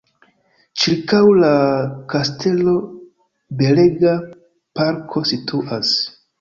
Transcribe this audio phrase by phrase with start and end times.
[0.83, 1.51] Ĉirkaŭ la
[2.15, 2.75] kastelo
[3.63, 4.17] belega
[4.83, 5.97] parko situas.